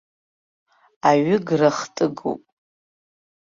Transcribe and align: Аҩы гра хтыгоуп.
Аҩы 1.09 1.37
гра 1.47 1.69
хтыгоуп. 1.77 2.43